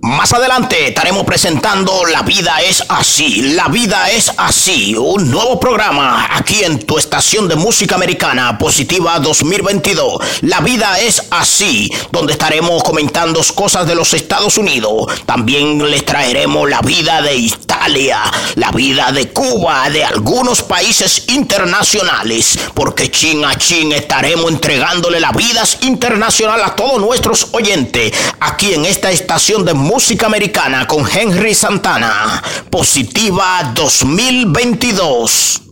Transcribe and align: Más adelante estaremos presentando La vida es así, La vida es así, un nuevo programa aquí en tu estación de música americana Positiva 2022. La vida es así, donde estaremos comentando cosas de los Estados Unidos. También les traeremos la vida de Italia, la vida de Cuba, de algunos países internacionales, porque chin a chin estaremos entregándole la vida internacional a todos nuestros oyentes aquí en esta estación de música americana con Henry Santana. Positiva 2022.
Más 0.00 0.32
adelante 0.32 0.88
estaremos 0.88 1.24
presentando 1.24 2.04
La 2.04 2.22
vida 2.22 2.60
es 2.62 2.84
así, 2.88 3.54
La 3.54 3.68
vida 3.68 4.10
es 4.10 4.32
así, 4.36 4.94
un 4.96 5.30
nuevo 5.30 5.58
programa 5.58 6.28
aquí 6.30 6.62
en 6.62 6.78
tu 6.78 6.98
estación 6.98 7.48
de 7.48 7.56
música 7.56 7.94
americana 7.94 8.58
Positiva 8.58 9.18
2022. 9.18 10.18
La 10.42 10.60
vida 10.60 11.00
es 11.00 11.22
así, 11.30 11.90
donde 12.12 12.34
estaremos 12.34 12.82
comentando 12.82 13.40
cosas 13.54 13.86
de 13.86 13.94
los 13.94 14.12
Estados 14.14 14.58
Unidos. 14.58 15.06
También 15.26 15.90
les 15.90 16.04
traeremos 16.04 16.68
la 16.68 16.80
vida 16.80 17.20
de 17.22 17.36
Italia, 17.36 18.20
la 18.56 18.70
vida 18.70 19.12
de 19.12 19.30
Cuba, 19.30 19.88
de 19.90 20.04
algunos 20.04 20.62
países 20.62 21.24
internacionales, 21.28 22.58
porque 22.74 23.10
chin 23.10 23.44
a 23.44 23.56
chin 23.56 23.92
estaremos 23.92 24.50
entregándole 24.50 25.20
la 25.20 25.32
vida 25.32 25.62
internacional 25.82 26.62
a 26.62 26.76
todos 26.76 27.00
nuestros 27.00 27.48
oyentes 27.52 28.12
aquí 28.40 28.74
en 28.74 28.84
esta 28.84 29.10
estación 29.10 29.64
de 29.64 29.74
música 29.84 30.26
americana 30.26 30.86
con 30.86 31.06
Henry 31.06 31.54
Santana. 31.54 32.42
Positiva 32.70 33.72
2022. 33.74 35.64